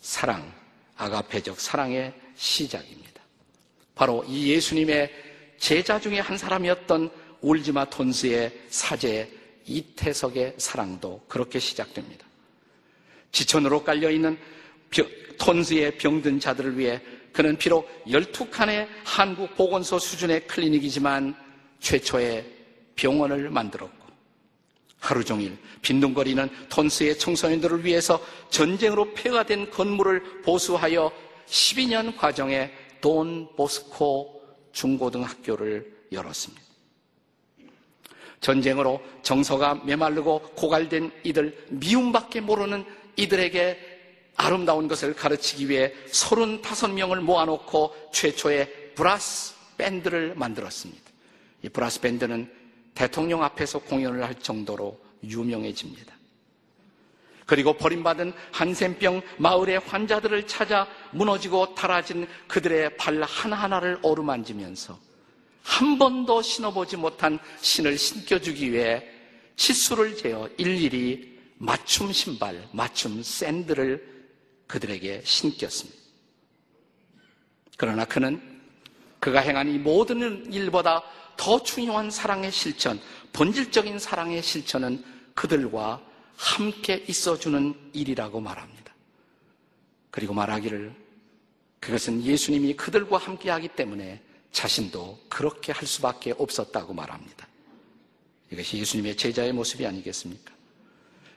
사랑, 0.00 0.52
아가페적 0.96 1.58
사랑의 1.58 2.14
시작입니다. 2.36 3.20
바로 3.96 4.24
이 4.28 4.52
예수님의 4.52 5.10
제자 5.58 5.98
중에 6.00 6.20
한 6.20 6.38
사람이었던 6.38 7.10
울지마 7.40 7.86
톤스의 7.86 8.52
사제 8.68 9.28
이태석의 9.66 10.54
사랑도 10.58 11.24
그렇게 11.26 11.58
시작됩니다. 11.58 12.24
지천으로 13.32 13.82
깔려있는 13.82 14.38
톤스의 15.38 15.98
병든 15.98 16.40
자들을 16.40 16.78
위해 16.78 17.00
그는 17.32 17.56
비록 17.56 17.88
12칸의 18.06 18.86
한국 19.04 19.56
보건소 19.56 19.98
수준의 19.98 20.46
클리닉이지만 20.46 21.34
최초의 21.80 22.44
병원을 22.94 23.50
만들었고 23.50 24.04
하루 25.00 25.22
종일 25.24 25.58
빈둥거리는 25.82 26.48
톤스의 26.68 27.18
청소년들을 27.18 27.84
위해서 27.84 28.24
전쟁으로 28.50 29.12
폐가 29.12 29.42
된 29.42 29.68
건물을 29.68 30.42
보수하여 30.42 31.12
12년 31.46 32.16
과정에 32.16 32.70
돈 33.00 33.48
보스코 33.54 34.42
중고등학교를 34.72 35.92
열었습니다. 36.10 36.64
전쟁으로 38.40 39.00
정서가 39.22 39.82
메말르고 39.84 40.40
고갈된 40.54 41.10
이들, 41.24 41.66
미움밖에 41.70 42.40
모르는 42.40 42.84
이들에게 43.16 43.93
아름다운 44.44 44.88
것을 44.88 45.14
가르치기 45.14 45.70
위해 45.70 45.90
35명을 46.10 47.20
모아놓고 47.20 48.10
최초의 48.12 48.92
브라스 48.94 49.54
밴드를 49.78 50.34
만들었습니다. 50.36 51.02
이 51.62 51.70
브라스 51.70 52.02
밴드는 52.02 52.52
대통령 52.94 53.42
앞에서 53.42 53.78
공연을 53.78 54.22
할 54.22 54.34
정도로 54.34 55.00
유명해집니다. 55.24 56.14
그리고 57.46 57.72
버림받은 57.72 58.34
한센병 58.52 59.22
마을의 59.38 59.78
환자들을 59.78 60.46
찾아 60.46 60.86
무너지고 61.12 61.74
닳아진 61.74 62.26
그들의 62.46 62.98
발 62.98 63.22
하나하나를 63.22 64.00
어루만지면서 64.02 64.98
한 65.62 65.98
번도 65.98 66.42
신어보지 66.42 66.98
못한 66.98 67.38
신을 67.62 67.96
신겨주기 67.96 68.72
위해 68.72 69.02
치수를 69.56 70.14
재어 70.16 70.50
일일이 70.58 71.38
맞춤 71.56 72.12
신발, 72.12 72.68
맞춤 72.72 73.22
샌들을 73.22 74.13
그들에게 74.74 75.22
신겼습니다. 75.24 76.00
그러나 77.76 78.04
그는 78.04 78.42
그가 79.20 79.38
행한 79.38 79.68
이 79.68 79.78
모든 79.78 80.52
일보다 80.52 81.04
더 81.36 81.62
중요한 81.62 82.10
사랑의 82.10 82.50
실천, 82.50 83.00
본질적인 83.32 84.00
사랑의 84.00 84.42
실천은 84.42 85.04
그들과 85.34 86.04
함께 86.36 87.04
있어주는 87.06 87.90
일이라고 87.92 88.40
말합니다. 88.40 88.92
그리고 90.10 90.34
말하기를 90.34 90.92
그것은 91.78 92.24
예수님이 92.24 92.74
그들과 92.74 93.18
함께 93.18 93.50
하기 93.50 93.68
때문에 93.68 94.20
자신도 94.50 95.26
그렇게 95.28 95.70
할 95.70 95.86
수밖에 95.86 96.34
없었다고 96.36 96.94
말합니다. 96.94 97.46
이것이 98.50 98.78
예수님의 98.78 99.16
제자의 99.16 99.52
모습이 99.52 99.86
아니겠습니까? 99.86 100.53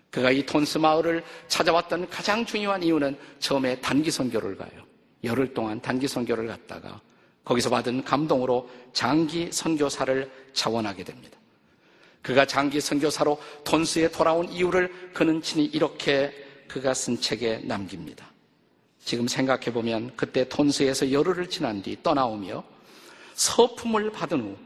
그가 0.09 0.31
이 0.31 0.45
톤스 0.45 0.77
마을을 0.77 1.23
찾아왔던 1.47 2.09
가장 2.09 2.45
중요한 2.45 2.81
이유는 2.83 3.17
처음에 3.39 3.79
단기 3.81 4.09
선교를 4.09 4.55
가요. 4.55 4.87
열흘 5.23 5.53
동안 5.53 5.81
단기 5.81 6.07
선교를 6.07 6.47
갔다가 6.47 7.01
거기서 7.43 7.69
받은 7.69 8.03
감동으로 8.03 8.69
장기 8.93 9.51
선교사를 9.51 10.29
자원하게 10.53 11.03
됩니다. 11.03 11.37
그가 12.21 12.45
장기 12.45 12.81
선교사로 12.81 13.39
톤스에 13.63 14.11
돌아온 14.11 14.49
이유를 14.49 15.11
그는 15.13 15.41
친히 15.41 15.65
이렇게 15.65 16.33
그가 16.67 16.93
쓴 16.93 17.19
책에 17.19 17.59
남깁니다. 17.59 18.29
지금 18.99 19.27
생각해 19.27 19.71
보면 19.71 20.11
그때 20.17 20.47
톤스에서 20.49 21.11
열흘을 21.11 21.49
지난 21.49 21.81
뒤 21.81 21.97
떠나오며 22.03 22.63
서품을 23.35 24.11
받은 24.11 24.41
후 24.41 24.57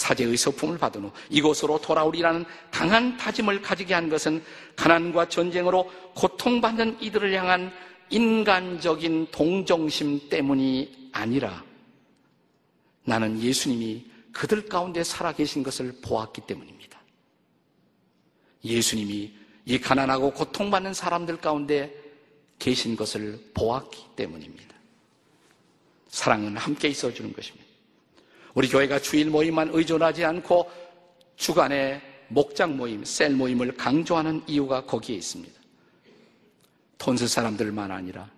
사제의 0.00 0.36
서품을 0.36 0.78
받은 0.78 1.04
후 1.04 1.12
이곳으로 1.28 1.78
돌아오리라는 1.78 2.46
강한 2.70 3.18
다짐을 3.18 3.60
가지게 3.60 3.92
한 3.92 4.08
것은 4.08 4.42
가난과 4.74 5.28
전쟁으로 5.28 5.90
고통받는 6.14 7.02
이들을 7.02 7.34
향한 7.34 7.70
인간적인 8.08 9.28
동정심 9.30 10.30
때문이 10.30 11.10
아니라 11.12 11.62
나는 13.04 13.40
예수님이 13.40 14.06
그들 14.32 14.68
가운데 14.68 15.04
살아계신 15.04 15.62
것을 15.62 15.94
보았기 16.02 16.42
때문입니다. 16.46 16.98
예수님이 18.64 19.32
이 19.66 19.78
가난하고 19.78 20.32
고통받는 20.32 20.94
사람들 20.94 21.36
가운데 21.38 21.94
계신 22.58 22.96
것을 22.96 23.38
보았기 23.52 24.16
때문입니다. 24.16 24.74
사랑은 26.08 26.56
함께 26.56 26.88
있어주는 26.88 27.32
것입니다. 27.32 27.59
우리 28.54 28.68
교회가 28.68 28.98
주일 28.98 29.30
모임만 29.30 29.70
의존하지 29.72 30.24
않고 30.24 30.70
주간의 31.36 32.00
목장 32.28 32.76
모임, 32.76 33.04
셀 33.04 33.30
모임을 33.30 33.76
강조하는 33.76 34.42
이유가 34.46 34.84
거기에 34.84 35.16
있습니다. 35.16 35.60
톤스 36.98 37.28
사람들만 37.28 37.90
아니라 37.90 38.28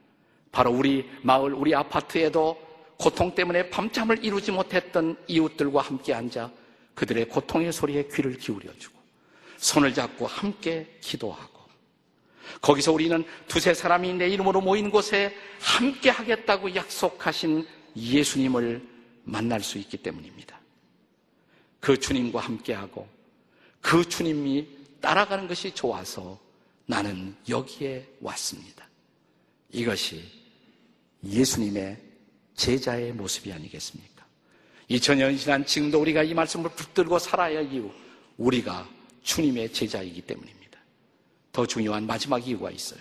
바로 0.51 0.71
우리 0.71 1.09
마을, 1.23 1.53
우리 1.53 1.75
아파트에도 1.75 2.59
고통 2.97 3.35
때문에 3.35 3.71
밤잠을 3.71 4.25
이루지 4.25 4.53
못했던 4.53 5.17
이웃들과 5.27 5.81
함께 5.81 6.15
앉아 6.15 6.51
그들의 6.95 7.29
고통의 7.29 7.73
소리에 7.73 8.09
귀를 8.13 8.37
기울여주고 8.37 8.99
손을 9.57 9.95
잡고 9.95 10.27
함께 10.27 10.99
기도하고 11.01 11.63
거기서 12.61 12.93
우리는 12.93 13.25
두세 13.49 13.75
사람이 13.75 14.13
내 14.15 14.29
이름으로 14.29 14.61
모인 14.61 14.91
곳에 14.91 15.35
함께 15.61 16.11
하겠다고 16.11 16.75
약속하신 16.75 17.67
예수님을 17.97 18.92
만날 19.25 19.63
수 19.63 19.79
있기 19.79 19.99
때문입니다. 19.99 20.61
그 21.81 21.99
주님과 21.99 22.41
함께하고 22.41 23.09
그 23.81 24.09
주님이 24.09 24.69
따라가는 25.01 25.49
것이 25.49 25.75
좋아서 25.75 26.39
나는 26.87 27.35
여기에 27.49 28.07
왔습니다. 28.21 28.89
이것이 29.71 30.23
예수님의 31.25 31.99
제자의 32.55 33.13
모습이 33.13 33.53
아니겠습니까? 33.53 34.25
2000년 34.91 35.39
지난 35.39 35.65
지금도 35.65 36.01
우리가 36.01 36.23
이 36.23 36.35
말씀을 36.35 36.71
붙들고 36.71 37.19
살아야 37.19 37.59
할 37.59 37.73
이유, 37.73 37.91
우리가 38.37 38.89
주님의 39.23 39.73
제자이기 39.73 40.21
때문입니다. 40.23 40.79
더 41.53 41.67
중요한 41.67 42.07
마지막 42.07 42.47
이유가 42.47 42.71
있어요. 42.71 43.01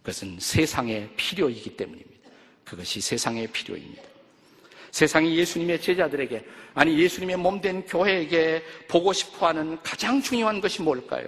그것은 0.00 0.38
세상의 0.40 1.14
필요이기 1.16 1.76
때문입니다. 1.76 2.30
그것이 2.64 3.00
세상의 3.00 3.48
필요입니다. 3.48 4.11
세상이 4.92 5.36
예수님의 5.36 5.80
제자들에게, 5.80 6.44
아니 6.74 6.98
예수님의 6.98 7.38
몸된 7.38 7.86
교회에게 7.86 8.62
보고 8.88 9.12
싶어 9.12 9.48
하는 9.48 9.80
가장 9.82 10.22
중요한 10.22 10.60
것이 10.60 10.82
뭘까요? 10.82 11.26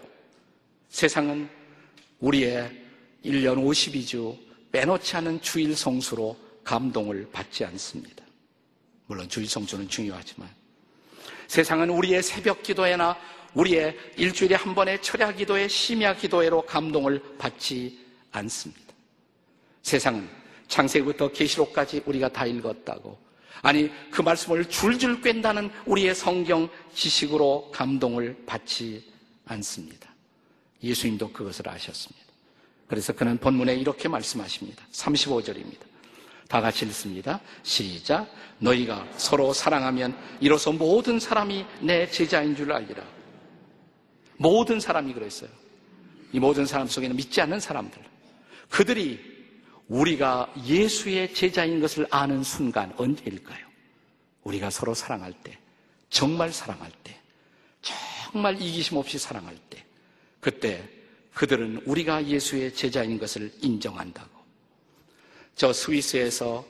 세상은 0.90 1.48
우리의 2.20 2.70
1년 3.24 3.56
52주 3.56 4.36
빼놓지 4.70 5.16
않은 5.16 5.40
주일 5.40 5.74
성수로 5.74 6.36
감동을 6.62 7.28
받지 7.32 7.64
않습니다. 7.64 8.22
물론 9.06 9.28
주일 9.30 9.48
성수는 9.48 9.88
중요하지만 9.88 10.48
세상은 11.46 11.88
우리의 11.88 12.22
새벽 12.22 12.62
기도회나 12.62 13.16
우리의 13.54 13.96
일주일에 14.16 14.56
한 14.56 14.74
번의 14.74 15.00
철야 15.00 15.32
기도회, 15.32 15.68
심야 15.68 16.16
기도회로 16.16 16.62
감동을 16.62 17.22
받지 17.38 17.98
않습니다. 18.32 18.82
세상은 19.82 20.28
창세기부터 20.68 21.32
계시록까지 21.32 22.02
우리가 22.04 22.28
다 22.28 22.44
읽었다고 22.44 23.23
아니 23.62 23.90
그 24.10 24.22
말씀을 24.22 24.68
줄줄 24.68 25.22
꿰다는 25.22 25.70
우리의 25.86 26.14
성경 26.14 26.68
지식으로 26.94 27.70
감동을 27.72 28.44
받지 28.46 29.04
않습니다. 29.46 30.10
예수님도 30.82 31.32
그것을 31.32 31.68
아셨습니다. 31.68 32.24
그래서 32.86 33.12
그는 33.12 33.38
본문에 33.38 33.74
이렇게 33.74 34.08
말씀하십니다. 34.08 34.84
35절입니다. 34.92 35.80
다 36.48 36.60
같이 36.60 36.84
읽습니다. 36.86 37.40
시작. 37.62 38.28
너희가 38.58 39.06
서로 39.16 39.52
사랑하면 39.52 40.16
이로써 40.40 40.70
모든 40.72 41.18
사람이 41.18 41.64
내 41.80 42.08
제자인 42.08 42.54
줄 42.54 42.72
알리라. 42.72 43.02
모든 44.36 44.78
사람이 44.78 45.14
그랬어요. 45.14 45.50
이 46.32 46.38
모든 46.38 46.66
사람 46.66 46.86
속에는 46.86 47.16
믿지 47.16 47.40
않는 47.40 47.60
사람들. 47.60 48.02
그들이 48.68 49.33
우리가 49.88 50.52
예수의 50.64 51.34
제자인 51.34 51.80
것을 51.80 52.06
아는 52.10 52.42
순간 52.42 52.92
언제일까요? 52.96 53.64
우리가 54.44 54.70
서로 54.70 54.94
사랑할 54.94 55.32
때, 55.42 55.58
정말 56.08 56.52
사랑할 56.52 56.90
때, 57.02 57.18
정말 57.80 58.60
이기심 58.60 58.96
없이 58.96 59.18
사랑할 59.18 59.56
때, 59.70 59.84
그때 60.40 60.88
그들은 61.34 61.82
우리가 61.84 62.26
예수의 62.26 62.74
제자인 62.74 63.18
것을 63.18 63.52
인정한다고. 63.60 64.30
저 65.56 65.72
스위스에서 65.72 66.64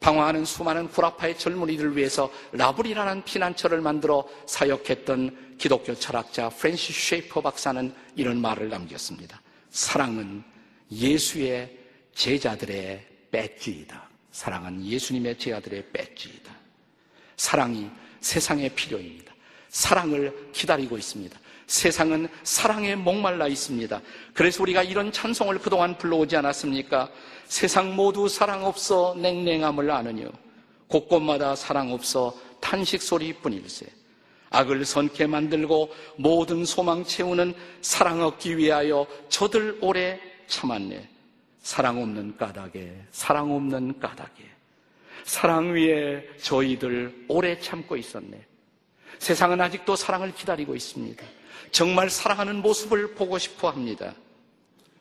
방황하는 0.00 0.44
수많은 0.44 0.88
구라파의 0.88 1.38
젊은이들을 1.38 1.96
위해서 1.96 2.30
라브리라는 2.52 3.24
피난처를 3.24 3.80
만들어 3.80 4.24
사역했던 4.46 5.56
기독교 5.58 5.94
철학자 5.94 6.48
프랜시스 6.48 6.92
쉐이퍼 6.92 7.40
박사는 7.40 7.92
이런 8.14 8.40
말을 8.40 8.68
남겼습니다. 8.68 9.40
사랑은 9.70 10.44
예수의 10.90 11.77
제자들의 12.18 13.06
배지이다. 13.30 14.08
사랑은 14.32 14.84
예수님의 14.84 15.38
제자들의 15.38 15.84
배지이다. 15.92 16.52
사랑이 17.36 17.88
세상의 18.20 18.70
필요입니다. 18.70 19.32
사랑을 19.68 20.50
기다리고 20.52 20.98
있습니다. 20.98 21.38
세상은 21.68 22.28
사랑에 22.42 22.96
목말라 22.96 23.46
있습니다. 23.46 24.00
그래서 24.34 24.62
우리가 24.62 24.82
이런 24.82 25.12
찬송을 25.12 25.60
그동안 25.60 25.96
불러오지 25.96 26.36
않았습니까? 26.36 27.08
세상 27.46 27.94
모두 27.94 28.28
사랑 28.28 28.64
없어 28.64 29.14
냉랭함을 29.16 29.88
아느뇨. 29.88 30.32
곳곳마다 30.88 31.54
사랑 31.54 31.92
없어 31.92 32.34
탄식 32.60 33.00
소리뿐일세. 33.00 33.86
악을 34.50 34.84
선케 34.84 35.26
만들고 35.26 35.94
모든 36.16 36.64
소망 36.64 37.04
채우는 37.04 37.54
사랑 37.80 38.22
얻기 38.22 38.56
위하여 38.56 39.06
저들 39.28 39.78
오래 39.80 40.18
참았네. 40.48 41.17
사랑 41.68 42.00
없는 42.02 42.38
까닭에, 42.38 43.08
사랑 43.10 43.54
없는 43.54 44.00
까닭에. 44.00 44.42
사랑 45.24 45.74
위에 45.74 46.26
저희들 46.40 47.26
오래 47.28 47.60
참고 47.60 47.94
있었네. 47.94 48.42
세상은 49.18 49.60
아직도 49.60 49.94
사랑을 49.94 50.34
기다리고 50.34 50.74
있습니다. 50.74 51.22
정말 51.70 52.08
사랑하는 52.08 52.62
모습을 52.62 53.14
보고 53.14 53.36
싶어 53.36 53.68
합니다. 53.68 54.14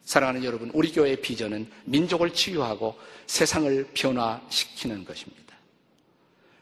사랑하는 0.03 0.43
여러분, 0.43 0.69
우리 0.73 0.91
교회의 0.91 1.21
비전은 1.21 1.71
민족을 1.85 2.33
치유하고 2.33 2.99
세상을 3.27 3.91
변화시키는 3.93 5.05
것입니다. 5.05 5.55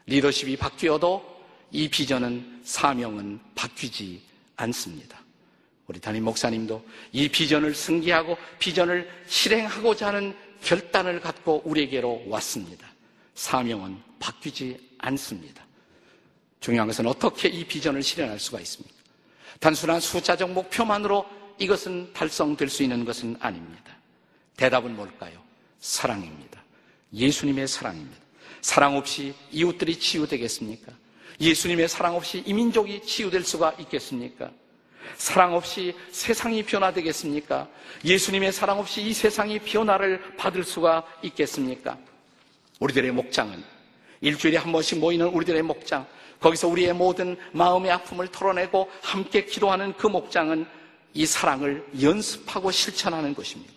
리더십이 0.06 0.56
바뀌어도 0.56 1.42
이 1.72 1.88
비전은 1.88 2.60
사명은 2.62 3.40
바뀌지 3.56 4.22
않습니다. 4.54 5.25
우리 5.86 6.00
담임 6.00 6.24
목사님도 6.24 6.84
이 7.12 7.28
비전을 7.28 7.74
승계하고 7.74 8.36
비전을 8.58 9.08
실행하고자 9.26 10.08
하는 10.08 10.36
결단을 10.62 11.20
갖고 11.20 11.62
우리에게로 11.64 12.24
왔습니다. 12.26 12.88
사명은 13.34 14.00
바뀌지 14.18 14.78
않습니다. 14.98 15.64
중요한 16.60 16.88
것은 16.88 17.06
어떻게 17.06 17.48
이 17.48 17.64
비전을 17.64 18.02
실현할 18.02 18.40
수가 18.40 18.60
있습니까? 18.60 18.96
단순한 19.60 20.00
숫자적 20.00 20.50
목표만으로 20.50 21.26
이것은 21.58 22.12
달성될 22.12 22.68
수 22.68 22.82
있는 22.82 23.04
것은 23.04 23.36
아닙니다. 23.40 23.96
대답은 24.56 24.96
뭘까요? 24.96 25.40
사랑입니다. 25.78 26.62
예수님의 27.14 27.68
사랑입니다. 27.68 28.16
사랑 28.60 28.96
없이 28.96 29.34
이웃들이 29.52 29.98
치유되겠습니까? 29.98 30.92
예수님의 31.40 31.88
사랑 31.88 32.16
없이 32.16 32.42
이민족이 32.44 33.02
치유될 33.02 33.44
수가 33.44 33.76
있겠습니까? 33.78 34.50
사랑 35.16 35.54
없이 35.54 35.94
세상이 36.10 36.62
변화되겠습니까? 36.64 37.68
예수님의 38.04 38.52
사랑 38.52 38.78
없이 38.78 39.02
이 39.02 39.12
세상이 39.12 39.60
변화를 39.60 40.36
받을 40.36 40.64
수가 40.64 41.04
있겠습니까? 41.22 41.98
우리들의 42.80 43.10
목장은 43.12 43.62
일주일에 44.20 44.56
한 44.56 44.72
번씩 44.72 44.98
모이는 44.98 45.26
우리들의 45.28 45.62
목장, 45.62 46.06
거기서 46.40 46.68
우리의 46.68 46.92
모든 46.92 47.36
마음의 47.52 47.90
아픔을 47.90 48.28
털어내고 48.28 48.90
함께 49.02 49.44
기도하는 49.44 49.94
그 49.94 50.06
목장은 50.06 50.66
이 51.14 51.24
사랑을 51.24 51.86
연습하고 52.00 52.70
실천하는 52.70 53.34
것입니다. 53.34 53.74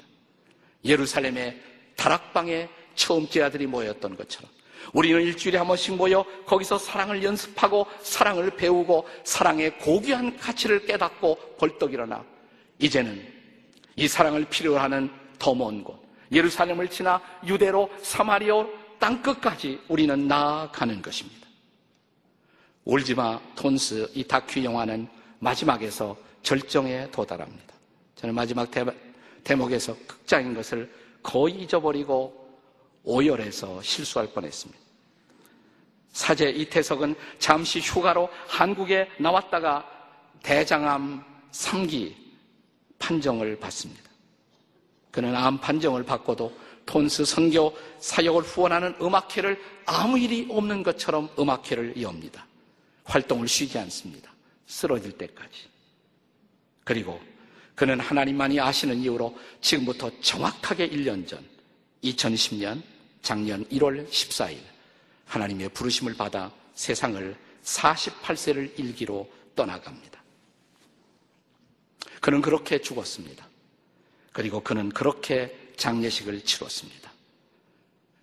예루살렘의 0.83 1.61
다락방에 1.95 2.67
처음 2.95 3.27
제아들이 3.27 3.65
모였던 3.65 4.15
것처럼 4.15 4.49
우리는 4.93 5.21
일주일에 5.21 5.57
한 5.57 5.67
번씩 5.67 5.95
모여 5.95 6.23
거기서 6.45 6.77
사랑을 6.77 7.23
연습하고 7.23 7.85
사랑을 8.01 8.49
배우고 8.51 9.07
사랑의 9.23 9.77
고귀한 9.79 10.37
가치를 10.37 10.85
깨닫고 10.85 11.55
벌떡 11.57 11.93
일어나 11.93 12.23
이제는 12.79 13.25
이 13.95 14.07
사랑을 14.07 14.45
필요로 14.45 14.79
하는 14.79 15.09
더 15.37 15.53
먼 15.53 15.83
곳, 15.83 15.99
예루살렘을 16.31 16.89
지나 16.89 17.21
유대로 17.45 17.89
사마리아 18.01 18.65
땅끝까지 18.99 19.79
우리는 19.87 20.27
나아가는 20.27 21.01
것입니다. 21.01 21.47
울지마 22.83 23.39
톤스 23.55 24.11
이 24.13 24.23
다큐 24.23 24.63
영화는 24.63 25.07
마지막에서 25.39 26.17
절정에 26.43 27.09
도달합니다. 27.11 27.73
저는 28.15 28.35
마지막 28.35 28.69
대목에서 29.43 29.95
극장인 30.05 30.53
것을 30.53 30.91
거의 31.23 31.61
잊어버리고 31.61 32.38
오열해서 33.03 33.81
실수할 33.81 34.27
뻔했습니다. 34.27 34.79
사제 36.11 36.49
이태석은 36.49 37.15
잠시 37.37 37.79
휴가로 37.79 38.29
한국에 38.47 39.09
나왔다가 39.19 39.85
대장암 40.43 41.23
3기 41.51 42.15
판정을 42.97 43.59
받습니다. 43.59 44.09
그는 45.11 45.35
암 45.35 45.59
판정을 45.59 46.03
받고도 46.03 46.53
톤스 46.85 47.25
선교 47.25 47.75
사역을 47.99 48.41
후원하는 48.43 48.95
음악회를 49.01 49.61
아무 49.85 50.17
일이 50.17 50.47
없는 50.49 50.83
것처럼 50.83 51.29
음악회를 51.37 51.93
이옵니다. 51.95 52.45
활동을 53.05 53.47
쉬지 53.47 53.77
않습니다. 53.77 54.31
쓰러질 54.65 55.13
때까지. 55.17 55.67
그리고 56.83 57.19
그는 57.75 57.99
하나님만이 57.99 58.59
아시는 58.59 58.97
이유로 58.97 59.37
지금부터 59.61 60.11
정확하게 60.21 60.89
1년 60.89 61.27
전 61.27 61.43
2010년 62.03 62.81
작년 63.21 63.65
1월 63.65 64.09
14일 64.09 64.57
하나님의 65.25 65.69
부르심을 65.69 66.15
받아 66.15 66.51
세상을 66.73 67.35
48세를 67.63 68.79
일기로 68.79 69.29
떠나갑니다. 69.55 70.23
그는 72.21 72.41
그렇게 72.41 72.81
죽었습니다. 72.81 73.47
그리고 74.31 74.61
그는 74.61 74.89
그렇게 74.89 75.73
장례식을 75.77 76.43
치렀습니다. 76.43 77.11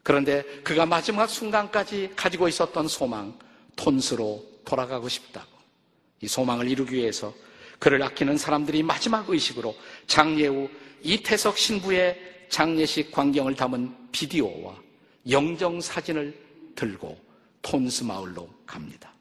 그런데 0.03 0.43
그가 0.63 0.87
마지막 0.87 1.29
순간까지 1.29 2.13
가지고 2.15 2.49
있었던 2.49 2.89
소망, 2.89 3.39
톤스로 3.75 4.45
돌아가고 4.65 5.09
싶다고. 5.09 5.49
이 6.21 6.29
소망을 6.29 6.69
이루기 6.69 6.95
위해서 6.97 7.35
그를 7.79 8.03
아끼는 8.03 8.39
사람들이 8.39 8.83
마지막 8.83 9.29
의식으로 9.29 9.77
장례 10.07 10.47
후 10.47 10.71
이태석 11.03 11.59
신부의 11.59 12.36
장례식 12.49 13.13
광경을 13.13 13.55
담은 13.55 13.95
비디오와 14.13 14.75
영정 15.31 15.81
사진을 15.81 16.37
들고 16.75 17.19
톤스 17.63 18.05
마을로 18.05 18.49
갑니다. 18.65 19.13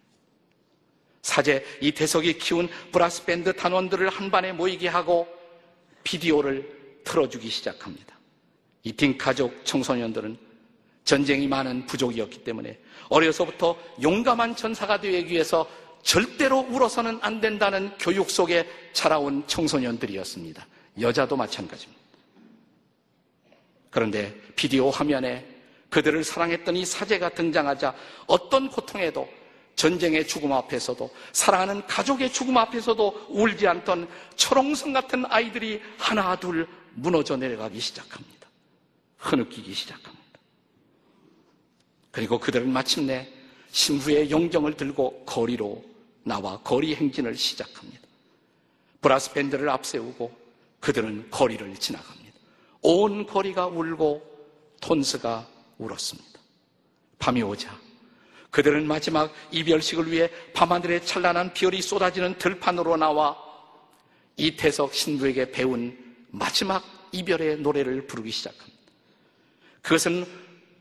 사제 1.21 1.65
이태석이 1.81 2.37
키운 2.37 2.69
브라스 2.91 3.25
밴드 3.25 3.55
단원들을 3.55 4.09
한반에 4.09 4.51
모이게 4.53 4.87
하고 4.87 5.27
비디오를 6.03 7.01
틀어주기 7.03 7.49
시작합니다. 7.49 8.15
이팀 8.83 9.17
가족 9.17 9.65
청소년들은 9.65 10.37
전쟁이 11.03 11.47
많은 11.47 11.85
부족이었기 11.87 12.43
때문에 12.43 12.77
어려서부터 13.09 13.77
용감한 14.01 14.55
전사가 14.55 14.99
되기 14.99 15.33
위해서 15.33 15.67
절대로 16.03 16.59
울어서는 16.59 17.19
안 17.21 17.41
된다는 17.41 17.91
교육 17.97 18.29
속에 18.29 18.67
자라온 18.93 19.47
청소년들이었습니다. 19.47 20.67
여자도 21.01 21.35
마찬가지입니다. 21.35 22.04
그런데 23.95 24.35
비디오 24.57 24.89
화면에 24.89 25.47
그들을 25.89 26.21
사랑했던 26.25 26.75
이 26.75 26.85
사제가 26.85 27.29
등장하자 27.29 27.95
어떤 28.27 28.69
고통에도 28.69 29.25
전쟁의 29.77 30.27
죽음 30.27 30.51
앞에서도 30.51 31.09
사랑하는 31.31 31.87
가족의 31.87 32.33
죽음 32.33 32.57
앞에서도 32.57 33.27
울지 33.29 33.65
않던 33.65 34.09
초롱성 34.35 34.91
같은 34.91 35.23
아이들이 35.29 35.81
하나 35.97 36.35
둘 36.35 36.67
무너져 36.93 37.37
내려가기 37.37 37.79
시작합니다. 37.79 38.49
흐느끼기 39.17 39.73
시작합니다. 39.73 40.25
그리고 42.11 42.37
그들은 42.37 42.69
마침내 42.69 43.29
신부의 43.71 44.29
용정을 44.29 44.75
들고 44.75 45.23
거리로 45.25 45.81
나와 46.23 46.59
거리 46.63 46.95
행진을 46.95 47.37
시작합니다. 47.37 48.01
브라스 48.99 49.31
밴드를 49.31 49.69
앞세우고 49.69 50.37
그들은 50.81 51.29
거리를 51.31 51.73
지나갑니다. 51.75 52.14
온 52.85 53.25
거리가 53.25 53.65
울고 53.65 54.21
톤즈가 54.79 55.47
울었습니다. 55.79 56.39
밤이 57.17 57.41
오자 57.41 57.75
그들은 58.51 58.87
마지막 58.87 59.33
이별식을 59.51 60.11
위해 60.11 60.29
밤하늘에 60.53 61.01
찬란한 61.01 61.53
별이 61.53 61.81
쏟아지는 61.81 62.37
들판으로 62.37 62.95
나와 62.95 63.35
이태석 64.37 64.93
신부에게 64.93 65.51
배운 65.51 65.97
마지막 66.29 66.83
이별의 67.11 67.57
노래를 67.57 68.05
부르기 68.05 68.29
시작합니다. 68.29 68.79
그것은 69.81 70.25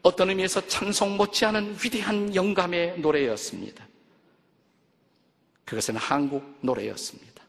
어떤 0.03 0.29
의미에서 0.29 0.67
찬송 0.67 1.17
못지않은 1.17 1.79
위대한 1.83 2.35
영감의 2.35 3.01
노래였습니다. 3.01 3.87
그것은 5.65 5.97
한국 5.97 6.59
노래였습니다. 6.61 7.43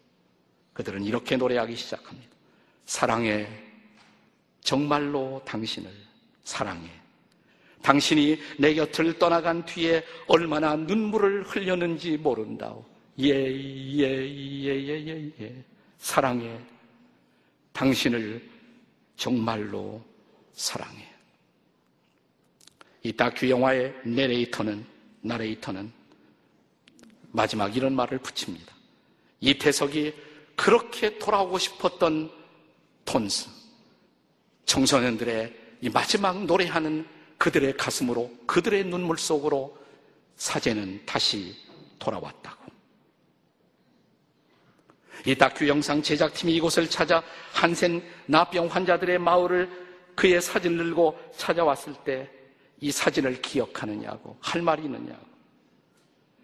그들은 0.74 1.04
이렇게 1.04 1.36
노래하기 1.36 1.76
시작합니다. 1.76 2.32
사랑해, 2.86 3.65
정말로 4.66 5.40
당신을 5.46 5.90
사랑해. 6.44 6.90
당신이 7.84 8.40
내 8.58 8.74
곁을 8.74 9.18
떠나간 9.20 9.64
뒤에 9.64 10.04
얼마나 10.28 10.76
눈물을 10.76 11.44
흘렸는지 11.44 12.18
모른다오. 12.18 12.84
예, 13.20 13.30
예, 13.30 14.02
예, 14.02 14.88
예, 14.88 15.08
예, 15.08 15.32
예. 15.40 15.64
사랑해. 16.00 16.60
당신을 17.74 18.42
정말로 19.16 20.04
사랑해. 20.54 21.08
이 23.04 23.14
다큐 23.14 23.48
영화의 23.48 23.94
내레이터는, 24.04 24.84
나레이터는 25.22 25.92
마지막 27.32 27.76
이런 27.78 27.96
말을 27.96 28.18
붙입니다. 28.18 28.74
이태석이 29.42 30.12
그렇게 30.56 31.20
돌아오고 31.20 31.60
싶었던 31.60 32.32
톤스, 33.06 33.65
청소년들의 34.66 35.54
이 35.82 35.90
마지막 35.90 36.46
노래하는 36.46 37.06
그들의 37.38 37.78
가슴으로 37.78 38.32
그들의 38.46 38.86
눈물 38.86 39.18
속으로 39.18 39.78
사제는 40.36 41.06
다시 41.06 41.56
돌아왔다고. 42.00 42.66
이 45.26 45.36
다큐 45.36 45.68
영상 45.68 46.02
제작팀이 46.02 46.56
이곳을 46.56 46.90
찾아 46.90 47.24
한센 47.54 48.04
나병 48.26 48.68
환자들의 48.68 49.18
마을을 49.20 49.70
그의 50.16 50.42
사진을 50.42 50.78
들고 50.78 51.18
찾아왔을 51.36 51.94
때 52.06 52.36
이 52.82 52.92
사진을 52.92 53.42
기억하느냐고 53.42 54.38
할 54.40 54.62
말이 54.62 54.84
있느냐고. 54.84 55.26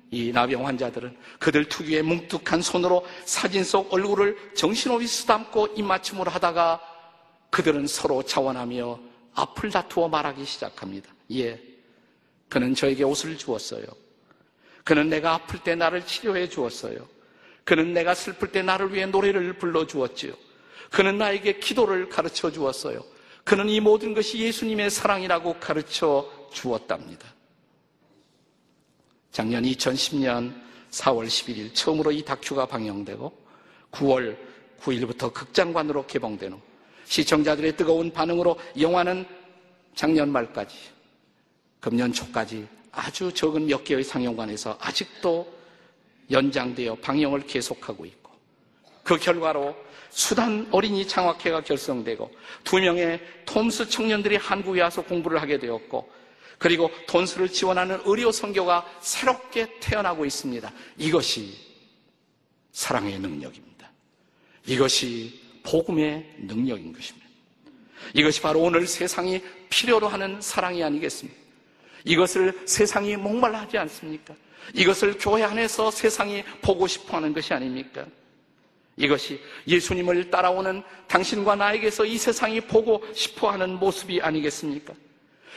이 0.09 0.31
나병 0.31 0.65
환자들은 0.67 1.17
그들 1.39 1.69
특유의 1.69 2.03
뭉툭한 2.03 2.61
손으로 2.61 3.05
사진 3.25 3.63
속 3.63 3.93
얼굴을 3.93 4.53
정신없이 4.55 5.07
쓰담고 5.07 5.67
입맞춤을 5.75 6.27
하다가 6.27 6.81
그들은 7.51 7.85
서로 7.85 8.23
자원하며 8.23 8.99
앞을 9.33 9.69
다투어 9.69 10.07
말하기 10.07 10.43
시작합니다. 10.43 11.13
예. 11.33 11.61
그는 12.49 12.73
저에게 12.73 13.03
옷을 13.03 13.37
주었어요. 13.37 13.85
그는 14.83 15.09
내가 15.09 15.35
아플 15.35 15.59
때 15.59 15.75
나를 15.75 16.05
치료해 16.05 16.49
주었어요. 16.49 17.07
그는 17.63 17.93
내가 17.93 18.15
슬플 18.15 18.51
때 18.51 18.61
나를 18.63 18.93
위해 18.93 19.05
노래를 19.05 19.53
불러 19.53 19.85
주었지요. 19.85 20.33
그는 20.89 21.17
나에게 21.17 21.59
기도를 21.59 22.09
가르쳐 22.09 22.51
주었어요. 22.51 23.03
그는 23.43 23.69
이 23.69 23.79
모든 23.79 24.13
것이 24.13 24.39
예수님의 24.39 24.89
사랑이라고 24.89 25.59
가르쳐 25.59 26.29
주었답니다. 26.51 27.27
작년 29.31 29.63
2010년 29.63 30.53
4월 30.91 31.27
11일 31.27 31.73
처음으로 31.73 32.11
이 32.11 32.23
다큐가 32.23 32.65
방영되고 32.65 33.31
9월 33.91 34.37
9일부터 34.81 35.31
극장관으로 35.33 36.05
개봉된 36.07 36.53
후 36.53 36.61
시청자들의 37.11 37.75
뜨거운 37.75 38.09
반응으로 38.09 38.57
영화는 38.79 39.25
작년 39.95 40.31
말까지 40.31 40.77
금년 41.81 42.13
초까지 42.13 42.65
아주 42.89 43.33
적은 43.33 43.65
몇 43.65 43.83
개의 43.83 44.01
상영관에서 44.01 44.77
아직도 44.79 45.45
연장되어 46.31 46.95
방영을 46.95 47.45
계속하고 47.45 48.05
있고 48.05 48.31
그 49.03 49.17
결과로 49.17 49.75
수단 50.09 50.65
어린이 50.71 51.05
장학회가 51.05 51.61
결성되고 51.65 52.31
두 52.63 52.79
명의 52.79 53.19
톰스 53.45 53.89
청년들이 53.89 54.37
한국에 54.37 54.81
와서 54.81 55.01
공부를 55.01 55.41
하게 55.41 55.59
되었고 55.59 56.09
그리고 56.57 56.89
돈수를 57.07 57.49
지원하는 57.49 57.99
의료 58.05 58.31
선교가 58.31 58.85
새롭게 59.01 59.79
태어나고 59.81 60.25
있습니다. 60.25 60.71
이것이 60.97 61.57
사랑의 62.71 63.19
능력입니다. 63.19 63.91
이것이 64.65 65.40
복음의 65.63 66.35
능력인 66.39 66.93
것입니다. 66.93 67.27
이것이 68.13 68.41
바로 68.41 68.61
오늘 68.61 68.87
세상이 68.87 69.41
필요로 69.69 70.07
하는 70.07 70.41
사랑이 70.41 70.83
아니겠습니까? 70.83 71.39
이것을 72.03 72.63
세상이 72.65 73.15
목말라 73.15 73.61
하지 73.61 73.77
않습니까? 73.77 74.35
이것을 74.73 75.17
교회 75.19 75.43
안에서 75.43 75.91
세상이 75.91 76.43
보고 76.61 76.87
싶어 76.87 77.17
하는 77.17 77.33
것이 77.33 77.53
아닙니까? 77.53 78.05
이것이 78.97 79.39
예수님을 79.67 80.29
따라오는 80.29 80.83
당신과 81.07 81.55
나에게서 81.55 82.05
이 82.05 82.17
세상이 82.17 82.61
보고 82.61 83.03
싶어 83.13 83.51
하는 83.51 83.75
모습이 83.75 84.21
아니겠습니까? 84.21 84.93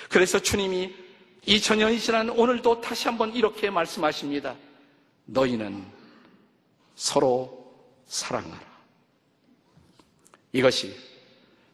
그래서 0.08 0.38
주님이 0.38 0.94
2000년이 1.46 2.00
지난 2.00 2.30
오늘도 2.30 2.80
다시 2.80 3.08
한번 3.08 3.34
이렇게 3.34 3.70
말씀하십니다. 3.70 4.54
너희는 5.26 5.84
서로 6.94 7.74
사랑하라. 8.06 8.73
이것이 10.54 10.96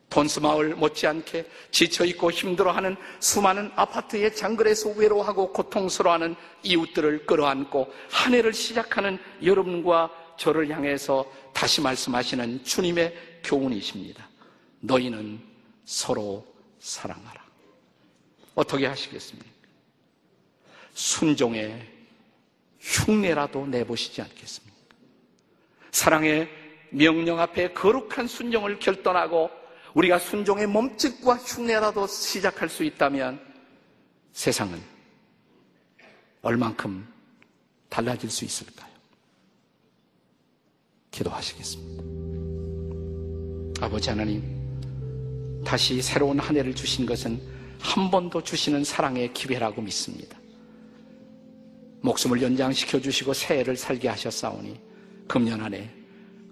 돈스 0.09 0.41
마을 0.41 0.75
못지않게 0.75 1.49
지쳐있고 1.71 2.33
힘들어하는 2.33 2.97
수많은 3.21 3.71
아파트의 3.77 4.35
장글에서 4.35 4.91
외로워하고 4.91 5.53
고통스러워하는 5.53 6.35
이웃들을 6.65 7.27
끌어안고 7.27 7.93
한 8.11 8.35
해를 8.35 8.53
시작하는 8.53 9.19
여러분과 9.45 10.11
저를 10.37 10.69
향해서 10.71 11.31
다시 11.53 11.81
말씀하시는 11.81 12.65
주님의 12.65 13.41
교훈이십니다. 13.45 14.29
너희는 14.81 15.41
서로 15.85 16.45
사랑하라. 16.81 17.45
어떻게 18.55 18.87
하시겠습니까? 18.87 19.49
순종의 20.95 21.87
흉내라도 22.81 23.67
내보시지 23.67 24.23
않겠습니까? 24.23 24.77
사랑의 25.93 26.49
명령 26.91 27.41
앞에 27.41 27.73
거룩한 27.73 28.27
순종을 28.27 28.79
결단하고 28.79 29.51
우리가 29.95 30.19
순종의 30.19 30.67
몸짓과 30.67 31.37
흉내라도 31.37 32.07
시작할 32.07 32.69
수 32.69 32.85
있다면 32.85 33.41
세상은 34.33 34.81
얼만큼 36.43 37.07
달라질 37.89 38.31
수 38.31 38.45
있을까요? 38.45 38.91
기도하시겠습니다. 41.11 42.03
아버지 43.85 44.11
하나님, 44.11 44.43
다시 45.65 46.01
새로운 46.01 46.39
한 46.39 46.57
해를 46.57 46.75
주신 46.75 47.05
것은 47.05 47.41
한번더 47.81 48.43
주시는 48.43 48.85
사랑의 48.85 49.33
기회라고 49.33 49.83
믿습니다. 49.83 50.39
목숨을 52.03 52.41
연장시켜 52.41 53.01
주시고 53.01 53.35
새해를 53.35 53.77
살게 53.77 54.09
하셨사오니 54.09 54.81
금년 55.27 55.61
안에 55.61 56.00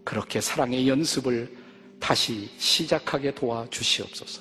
그렇게 0.08 0.40
사랑의 0.40 0.88
연습을 0.88 1.54
다시 2.00 2.48
시작하게 2.56 3.34
도와주시옵소서. 3.34 4.40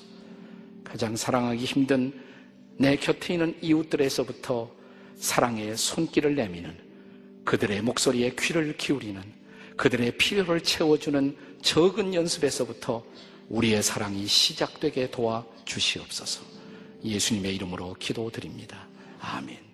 가장 0.82 1.14
사랑하기 1.14 1.62
힘든 1.62 2.10
내 2.78 2.96
곁에 2.96 3.34
있는 3.34 3.54
이웃들에서부터 3.60 4.74
사랑의 5.16 5.76
손길을 5.76 6.36
내미는 6.36 6.74
그들의 7.44 7.82
목소리에 7.82 8.34
귀를 8.38 8.78
기울이는 8.78 9.22
그들의 9.76 10.16
필요를 10.16 10.62
채워주는 10.62 11.36
적은 11.60 12.14
연습에서부터 12.14 13.04
우리의 13.50 13.82
사랑이 13.82 14.26
시작되게 14.26 15.10
도와주시옵소서. 15.10 16.46
예수님의 17.04 17.54
이름으로 17.56 17.92
기도드립니다. 17.98 18.88
아멘. 19.20 19.67